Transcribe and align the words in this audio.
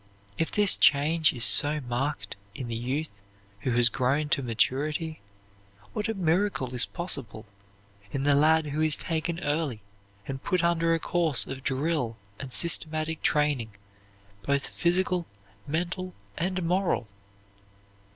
If 0.35 0.51
this 0.51 0.77
change 0.77 1.31
is 1.31 1.45
so 1.45 1.79
marked 1.79 2.35
in 2.55 2.67
the 2.69 2.75
youth 2.75 3.21
who 3.59 3.71
has 3.73 3.87
grown 3.87 4.29
to 4.29 4.41
maturity, 4.41 5.19
what 5.93 6.07
a 6.09 6.15
miracle 6.15 6.73
is 6.73 6.87
possible 6.87 7.45
in 8.11 8.23
the 8.23 8.33
lad 8.33 8.65
who 8.65 8.81
is 8.81 8.95
taken 8.95 9.39
early 9.41 9.83
and 10.25 10.41
put 10.43 10.63
under 10.63 10.95
a 10.95 10.99
course 10.99 11.45
of 11.45 11.63
drill 11.63 12.17
and 12.39 12.51
systematic 12.51 13.21
training, 13.21 13.73
both 14.41 14.65
physical, 14.65 15.27
mental, 15.67 16.15
and 16.35 16.63
moral! 16.63 17.07